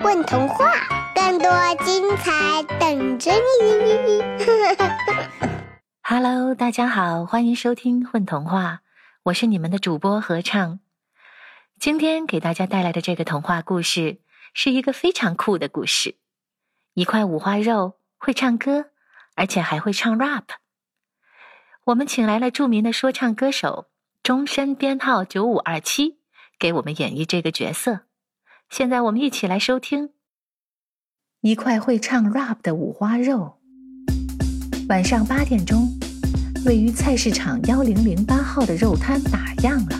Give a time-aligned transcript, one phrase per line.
[0.00, 0.64] 混童话，
[1.12, 1.50] 更多
[1.84, 4.22] 精彩等着你！
[6.02, 8.82] Hello，大家好，欢迎收听混童话，
[9.24, 10.78] 我是你们的主播合唱。
[11.80, 14.20] 今天给大家带来的这个童话故事
[14.54, 16.16] 是一个非常酷的故事。
[16.94, 18.90] 一块五花肉会唱歌，
[19.34, 20.44] 而且还会唱 rap。
[21.86, 23.88] 我们请来了著名的说唱歌手，
[24.22, 26.20] 终身编号九五二七，
[26.56, 28.02] 给我们演绎这个角色。
[28.70, 30.10] 现在我们一起来收听
[31.40, 33.54] 一块会唱 rap 的五花肉。
[34.88, 35.88] 晚上八点钟，
[36.66, 39.98] 位于菜市场幺零零八号的肉摊打烊了。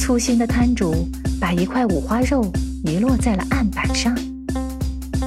[0.00, 1.06] 粗心的摊主
[1.40, 2.50] 把一块五花肉
[2.84, 4.14] 遗落在了案板上。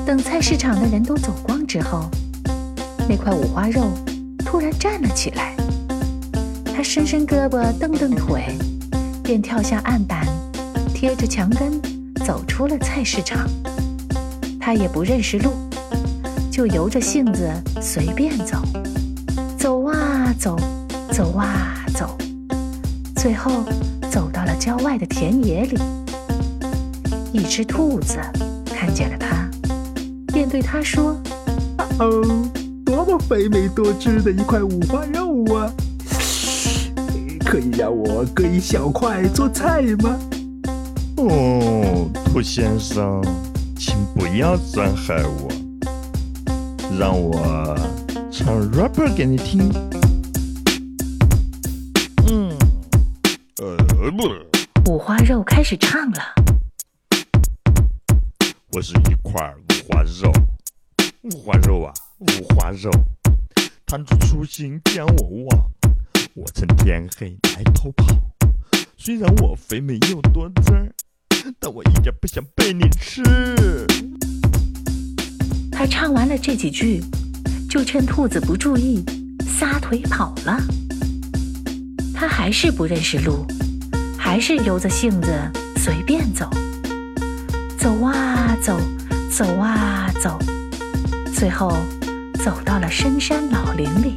[0.06, 2.10] 等菜市场的人都走光之后，
[3.08, 3.92] 那块五花肉
[4.40, 5.56] 突然站了起来。
[6.66, 8.44] 他伸伸胳膊，蹬蹬腿，
[9.24, 10.26] 便跳下案板，
[10.96, 11.99] 贴着墙根。
[12.30, 13.50] 走出了菜市场，
[14.60, 15.50] 他也不认识路，
[16.52, 18.62] 就由着性子随便走，
[19.58, 20.56] 走啊走，
[21.12, 22.16] 走啊走，
[23.16, 23.64] 最后
[24.12, 25.80] 走到了郊外的田野里。
[27.34, 28.20] 一只兔子
[28.64, 29.50] 看见了他，
[30.28, 31.20] 便对他说
[31.98, 32.48] ：“哦，
[32.86, 35.74] 多么肥美多汁的一块五花肉啊！
[37.44, 40.16] 可以让我割一小块做菜吗？”
[41.22, 43.24] 哦，兔先生，
[43.76, 45.48] 请不要伤害我，
[46.96, 47.76] 让我
[48.32, 49.68] 唱 rap 给你听。
[52.28, 52.56] 嗯，
[53.58, 56.22] 呃不，五花肉开始唱了。
[58.74, 60.32] 我是一块五花肉，
[61.24, 62.92] 五花肉啊，五花肉，
[63.88, 65.72] 摊主粗心将我忘，
[66.36, 68.06] 我趁天黑来偷跑，
[68.98, 70.94] 虽然我肥美又多汁儿。
[71.60, 73.24] 但我一点不想被你吃。
[75.72, 77.02] 他唱完了这几句，
[77.70, 79.04] 就趁兔子不注意，
[79.48, 80.62] 撒腿跑了。
[82.14, 83.46] 他还是不认识路，
[84.18, 85.32] 还是由着性子
[85.78, 86.50] 随便走，
[87.78, 88.78] 走啊走，
[89.32, 90.38] 走啊走，
[91.34, 91.72] 最后
[92.44, 94.16] 走到了深山老林里。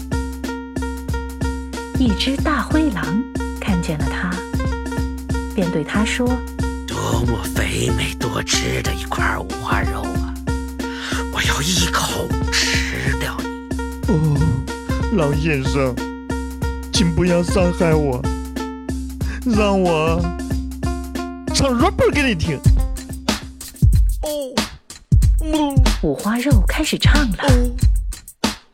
[1.99, 3.23] 一只大灰狼
[3.61, 4.31] 看见了他，
[5.55, 6.29] 便对他说。
[7.25, 10.35] 多么肥美多汁的一块五花肉啊！
[11.33, 13.47] 我要一口吃掉你。
[14.09, 14.37] 哦，
[15.13, 15.95] 老先生，
[16.93, 18.21] 请不要伤害我，
[19.47, 20.21] 让我
[21.55, 22.59] 唱 rapper 给你听。
[24.23, 24.53] 哦，
[26.03, 27.37] 五花肉开始唱了。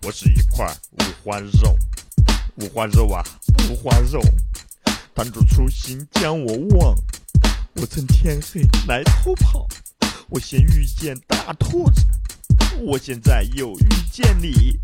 [0.06, 1.76] 我是一块五花肉，
[2.56, 3.22] 五花肉啊，
[3.68, 4.18] 五花肉，
[5.14, 6.94] 摊主粗心将我忘。
[7.80, 9.64] 我趁天黑来偷跑，
[10.30, 12.02] 我先遇见大兔子，
[12.80, 14.76] 我现在又遇见你。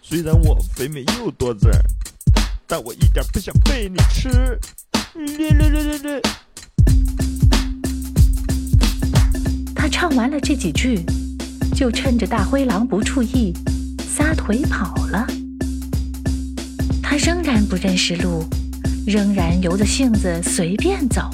[0.00, 1.82] 虽然我肥美又多汁儿，
[2.64, 4.56] 但我一点不想被你吃。
[5.16, 6.22] 略略略略略。
[9.74, 11.04] 他唱完了这几句，
[11.74, 13.52] 就趁着大灰狼不注意，
[14.16, 15.26] 撒腿跑了。
[17.02, 18.48] 他仍然不认识路，
[19.08, 21.28] 仍然由着性子随便走。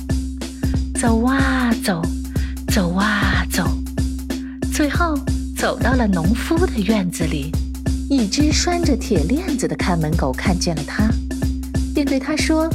[1.01, 2.01] 走啊走，
[2.69, 3.69] 走啊走，
[4.73, 5.19] 最后
[5.57, 7.51] 走到了农夫的院子里。
[8.09, 11.09] 一只拴着铁链子的看门狗看见了他，
[11.95, 12.69] 便对他说：“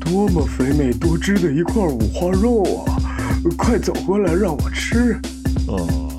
[0.00, 2.98] 多么肥美多汁的一块五花肉啊！
[3.56, 5.18] 快走过来让我吃。”
[5.66, 6.12] 哦，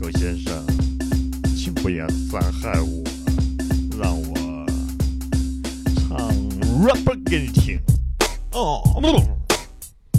[0.00, 0.52] 狗先生，
[1.56, 3.02] 请不要伤害我，
[3.98, 4.66] 让我
[5.96, 6.18] 唱
[6.84, 7.78] rap 给你听。
[8.52, 9.37] 哦，不。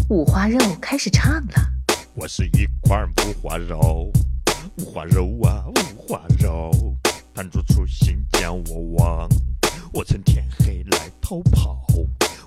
[0.09, 1.53] 五花肉开始唱了。
[2.15, 4.11] 我是一块五花肉，
[4.77, 6.71] 五花肉啊，五花肉，
[7.31, 9.29] 摊主粗心将我忘。
[9.93, 11.85] 我趁天黑来偷跑，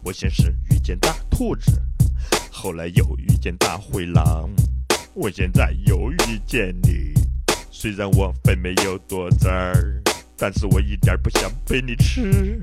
[0.02, 1.80] 我先是遇见大兔子，
[2.50, 4.50] 后来又遇见大灰狼，
[5.14, 7.14] 我现在又遇见你。
[7.70, 10.02] 虽然我肥美又多汁儿，
[10.36, 12.60] 但是我一点不想被你吃。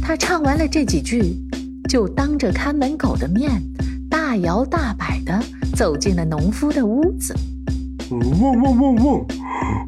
[0.00, 1.36] 他唱完了这几句。
[1.88, 3.62] 就当着看门狗的面，
[4.08, 5.38] 大摇大摆地
[5.74, 7.34] 走进了农夫的屋子。
[8.10, 9.26] 汪汪汪汪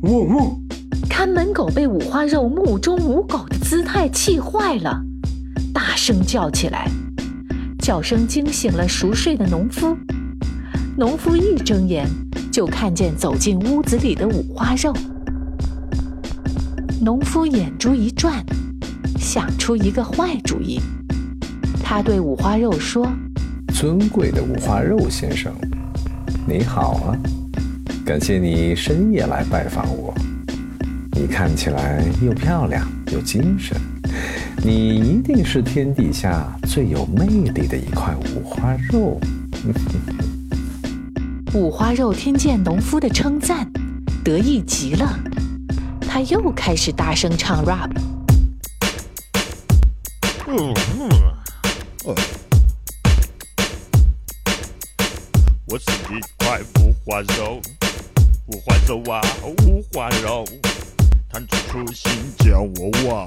[0.03, 0.61] 汪汪！
[1.09, 5.01] 看门狗被五花肉目中无狗的姿态气坏了，
[5.73, 6.91] 大声叫起来，
[7.79, 9.97] 叫声惊醒了熟睡的农夫。
[10.97, 12.09] 农夫一睁眼，
[12.53, 14.93] 就看见走进屋子里的五花肉。
[17.01, 18.45] 农夫眼珠一转，
[19.19, 20.81] 想出一个坏主意。
[21.97, 23.07] 他对五花肉说
[23.73, 25.55] ：“尊贵的五花肉先生，
[26.45, 27.15] 你好啊，
[28.05, 30.13] 感谢你深夜来拜访我。
[31.13, 33.81] 你看起来又漂亮又精神，
[34.65, 39.21] 你一定是天底下最有魅力的一块五花肉。
[41.55, 43.71] 五花肉听见农夫的称赞，
[44.25, 45.17] 得意极了。
[46.01, 47.89] 他又开始大声唱 rap。
[50.49, 50.75] 嗯
[57.15, 57.63] 花肉，
[58.47, 59.23] 五花肉啊，
[59.63, 60.45] 五花肉，
[61.31, 63.25] 弹出初心叫我忘，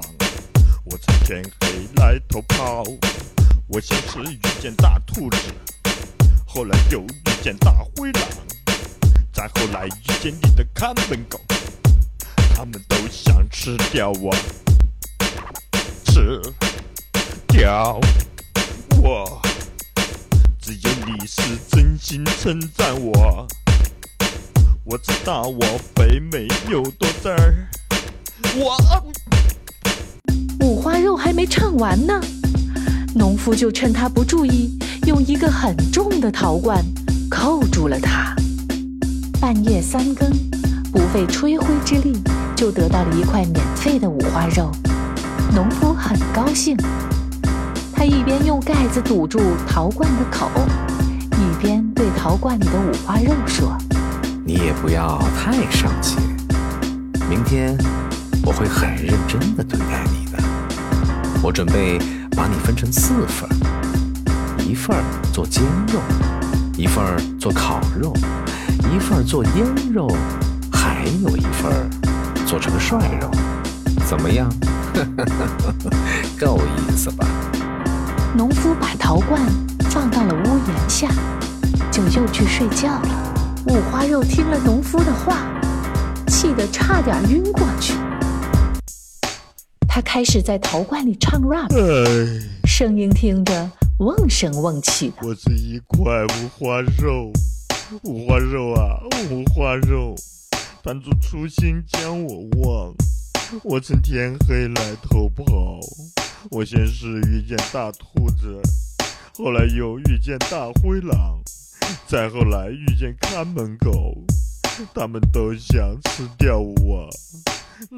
[0.84, 2.84] 我趁天黑来偷跑，
[3.66, 5.38] 我先是遇见大兔子，
[6.46, 7.08] 后来又遇
[7.42, 8.22] 见大灰狼，
[9.32, 11.40] 再后来遇见你的看门狗，
[12.54, 14.36] 他们都想吃掉我，
[16.04, 16.42] 吃。
[17.48, 17.98] 掉
[19.00, 19.40] 我，
[20.60, 23.48] 只有你是真心称赞我。
[24.90, 25.60] 我知道我
[25.94, 27.68] 肥美有多汁儿。
[28.56, 28.74] 我
[30.64, 32.18] 五花肉还没唱完呢，
[33.14, 36.82] 农夫就趁他不注意，用一个很重的陶罐
[37.28, 38.34] 扣住了他。
[39.38, 40.30] 半夜三更，
[40.90, 42.18] 不费吹灰之力，
[42.56, 44.72] 就得到了一块免费的五花肉。
[45.54, 46.74] 农夫很高兴。
[47.92, 49.38] 他一边用盖子堵住
[49.68, 50.50] 陶罐的口，
[51.32, 53.76] 一边对陶罐里的五花肉说
[54.48, 56.16] ：“你也不要太生气，
[57.28, 57.76] 明天
[58.46, 60.42] 我会很认真的对待你的。
[61.42, 61.98] 我准备
[62.34, 63.46] 把你分成四份，
[64.66, 64.96] 一份
[65.34, 65.62] 做煎
[65.92, 66.00] 肉，
[66.78, 67.04] 一份
[67.38, 68.10] 做烤肉，
[68.90, 70.08] 一份做腌肉，
[70.72, 71.70] 还有一份
[72.46, 73.30] 做成涮肉。
[74.06, 74.50] 怎么样？
[76.40, 77.26] 够意思吧？”
[78.34, 79.42] 农夫把陶罐
[79.90, 81.06] 放到了屋檐下，
[81.90, 83.34] 就又去睡觉了。
[83.70, 85.60] 五花肉听了农夫的话，
[86.28, 87.92] 气得差点晕过去。
[89.86, 91.68] 他开始在陶罐里唱 rap，
[92.64, 95.16] 声音听着瓮声瓮气的。
[95.20, 97.30] 我是一块五花肉，
[98.04, 99.00] 五花肉啊，
[99.30, 100.14] 五花肉，
[100.82, 102.94] 当初初心将我忘，
[103.64, 105.44] 我趁天黑来偷跑。
[106.50, 108.58] 我先是遇见大兔子，
[109.36, 111.38] 后来又遇见大灰狼，
[112.08, 114.16] 再后来遇见看门狗，
[114.94, 117.06] 他们都想吃掉我，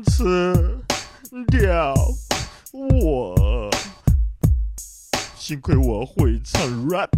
[0.08, 0.52] 吃
[1.46, 1.94] 掉
[2.72, 3.70] 我。
[5.38, 7.08] 幸亏我会唱 rap，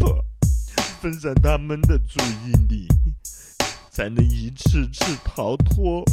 [1.01, 2.87] 分散他们的注意力，
[3.91, 6.05] 才能一次次逃脱。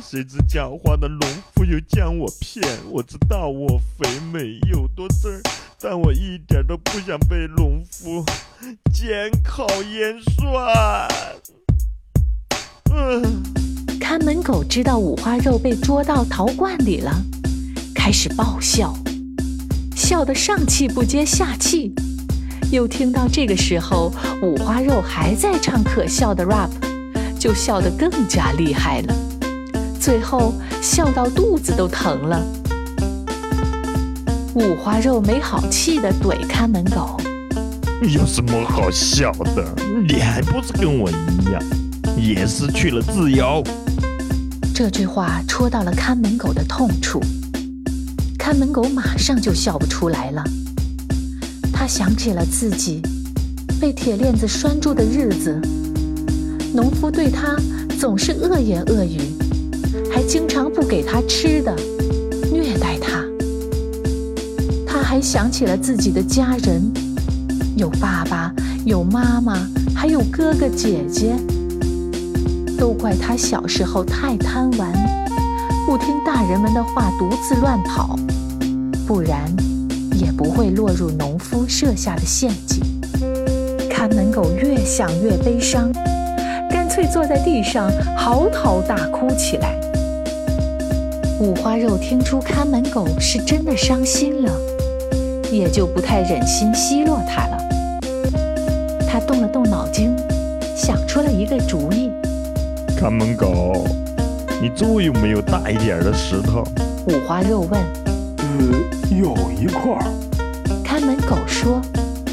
[0.00, 1.20] 谁知狡猾的农
[1.52, 5.42] 夫又将我骗，我知道我肥美有多汁儿，
[5.82, 8.22] 但我一点都不想被农夫
[8.92, 11.08] 煎烤腌涮。
[12.92, 13.42] 嗯，
[13.98, 17.10] 看门狗知道五花肉被捉到陶罐里了，
[17.94, 18.94] 开始爆笑，
[19.96, 21.94] 笑得上气不接下气。
[22.70, 24.12] 又听到这个时候
[24.42, 26.70] 五花肉还在唱可笑的 rap，
[27.38, 29.14] 就笑得更加厉害了。
[29.98, 30.52] 最后
[30.82, 32.59] 笑到肚子都疼了。
[34.54, 37.16] 五花肉没好气地怼看门狗
[38.02, 39.64] ：“有什么好笑的？
[40.08, 41.62] 你还不是跟我一样，
[42.16, 43.62] 也失去了自由。”
[44.74, 47.20] 这句话戳到了看门狗的痛处，
[48.36, 50.42] 看门狗马上就笑不出来了。
[51.72, 53.00] 他想起了自己
[53.80, 55.60] 被铁链子拴住的日子，
[56.74, 57.56] 农夫对他
[58.00, 59.20] 总是恶言恶语。
[60.12, 61.72] 还经常不给他吃的，
[62.52, 62.98] 虐待。
[62.98, 62.99] 他
[65.10, 66.80] 还想起了自己的家人，
[67.74, 69.58] 有爸爸，有妈妈，
[69.92, 71.34] 还有哥哥姐姐。
[72.78, 74.92] 都怪他小时候太贪玩，
[75.84, 78.16] 不听大人们的话，独自乱跑，
[79.04, 79.52] 不然
[80.14, 82.80] 也不会落入农夫设下的陷阱。
[83.90, 85.90] 看门狗越想越悲伤，
[86.70, 89.74] 干脆坐在地上嚎啕大哭起来。
[91.40, 94.52] 五花肉听出看门狗是真的伤心了，
[95.50, 97.58] 也就不太忍心奚落他了。
[99.08, 100.16] 他动了动脑筋，
[100.76, 102.10] 想出了一个主意。
[102.96, 103.86] 看门狗，
[104.62, 106.62] 你桌有没有大一点的石头？
[107.08, 107.80] 五花肉问。
[108.38, 108.46] 呃，
[109.10, 109.98] 有一块。
[110.84, 111.80] 看门狗说。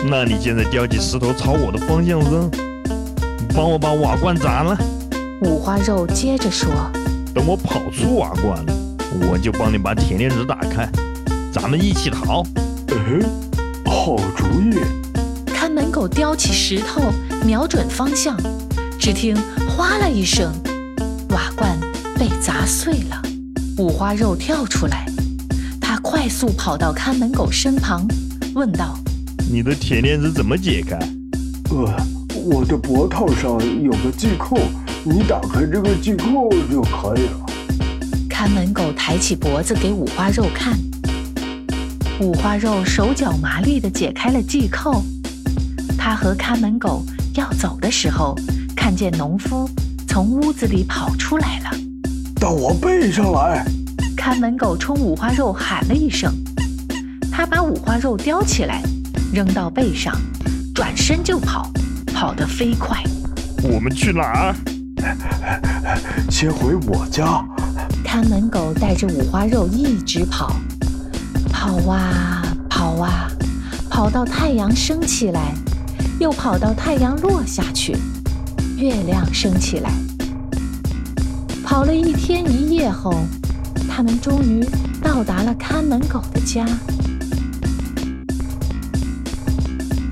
[0.06, 2.50] 那你现在叼起石头朝我的方向扔，
[3.56, 4.78] 帮我把瓦罐砸了。
[5.42, 6.70] 五花肉接着说。
[7.34, 8.74] 等我跑出瓦罐了。
[9.32, 10.88] 我就帮你把铁链子打开，
[11.52, 12.44] 咱们一起逃。
[13.08, 13.14] 哎，
[13.86, 14.76] 好主意！
[15.46, 17.02] 看门狗叼起石头，
[17.46, 18.36] 瞄准方向，
[19.00, 19.34] 只听
[19.66, 20.54] “哗”啦一声，
[21.30, 21.80] 瓦罐
[22.20, 23.22] 被砸碎了。
[23.78, 25.06] 五花肉跳出来，
[25.80, 28.06] 他快速跑到看门狗身旁，
[28.54, 29.00] 问道
[29.50, 31.00] ：“你的铁链子怎么解开
[31.72, 31.96] ？”“呃，
[32.44, 34.58] 我的脖套上有个系扣，
[35.06, 37.46] 你打开这个系扣就可以了。”
[38.30, 40.78] 看门狗抬起脖子给五花肉看，
[42.20, 45.04] 五花肉手脚麻利地解开了系扣。
[45.98, 47.04] 他和看门狗
[47.36, 48.36] 要走的时候，
[48.76, 49.70] 看见农夫
[50.08, 51.70] 从屋子里跑出来了。
[52.40, 53.64] 到我背上来！
[54.16, 56.34] 看门狗冲五花肉喊了一声，
[57.32, 58.82] 他把五花肉叼起来，
[59.32, 60.16] 扔到背上，
[60.74, 61.70] 转身就跑，
[62.14, 63.00] 跑得飞快。
[63.62, 64.56] 我们去哪儿？
[66.32, 67.46] 先回我家。
[68.04, 70.56] 看门狗带着五花肉一直跑，
[71.60, 73.28] 跑啊跑啊，
[73.90, 75.56] 跑到太阳升起来，
[76.20, 77.98] 又跑到太阳落下去，
[78.78, 79.90] 月亮升起来。
[81.66, 83.12] 跑了一天一夜后，
[83.90, 84.64] 他们终于
[85.02, 86.64] 到达了看门狗的家。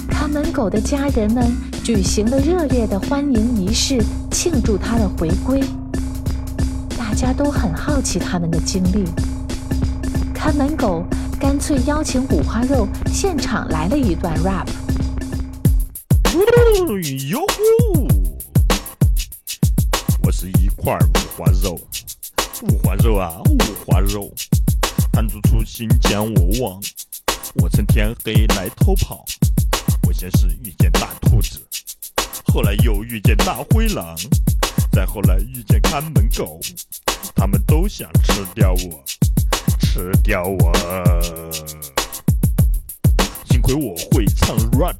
[0.09, 1.45] 看门狗的家人们
[1.83, 5.63] 举行了热烈的欢迎仪式，庆祝他的回归。
[6.97, 9.05] 大家都很好奇他们的经历。
[10.33, 11.03] 看门狗
[11.39, 14.67] 干脆邀请五花肉现场来了一段 rap。
[17.29, 18.07] 哟呼！
[20.23, 21.79] 我是一块五花肉，
[22.63, 24.31] 五花肉啊五花肉，
[25.11, 26.81] 弹出初心将我忘。
[27.55, 29.23] 我趁天黑来偷跑，
[30.07, 31.59] 我先是遇见大兔子，
[32.47, 34.15] 后来又遇见大灰狼，
[34.91, 36.59] 再后来遇见看门狗。
[37.35, 39.03] 他们都想吃掉我，
[39.95, 40.73] 吃掉我。
[43.45, 44.97] 幸亏我会唱 rap，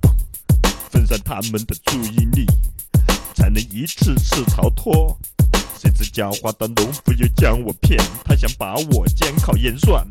[0.89, 2.45] 分散他们的注意力，
[3.35, 5.17] 才能一次次逃脱。
[5.77, 10.07] 谁知狡猾的农夫又将我骗，他想把我监考验算。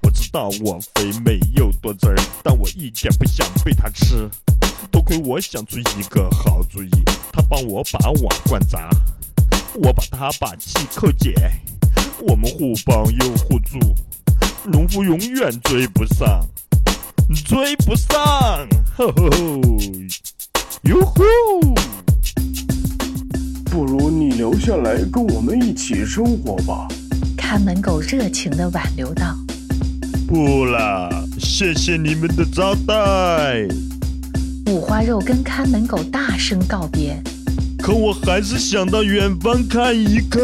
[0.00, 4.26] 我知道我肥美又多汁儿，但我一点不想被他吃。
[4.90, 6.90] 多亏我想出一个好主意，
[7.30, 8.88] 他帮我把瓦罐砸。
[9.74, 11.34] 我把他把气扣解，
[12.26, 13.78] 我们互帮又互助，
[14.66, 16.40] 农夫永远追不上，
[17.44, 18.18] 追不上，
[18.96, 19.60] 吼吼吼，
[20.84, 21.14] 哟吼！
[23.66, 26.88] 不如你留下来跟我们一起生活吧。
[27.36, 29.36] 看门狗热情地挽留道
[30.26, 33.68] ：“不了，谢谢你们的招待。”
[34.72, 37.22] 五花肉跟看门狗大声告别。
[37.78, 40.40] 可我还是想到远方看一看。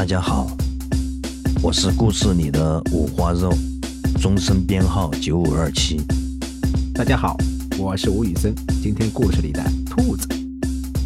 [0.00, 0.46] 大家好，
[1.60, 3.52] 我是故事里的五花肉，
[4.18, 6.00] 终身编号九五二七。
[6.94, 7.36] 大家好，
[7.78, 10.26] 我是吴宇森，今天故事里的兔子。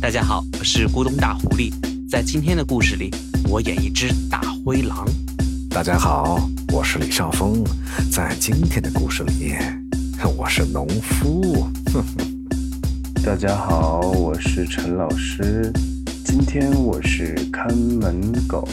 [0.00, 1.72] 大家好，我是咕咚大狐狸。
[2.08, 3.10] 在今天的故事里，
[3.48, 5.04] 我演一只大灰狼。
[5.68, 7.64] 大家好，我是李少峰。
[8.12, 9.54] 在今天的故事里，
[10.36, 11.66] 我是农夫。
[13.26, 15.72] 大家好，我是陈老师。
[16.25, 18.66] 今天我是看门狗。